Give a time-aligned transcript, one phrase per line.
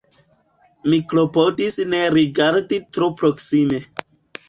[0.93, 3.87] Mi klopodis ne rigardi tro proksime.